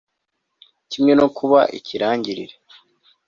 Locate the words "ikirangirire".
1.77-2.55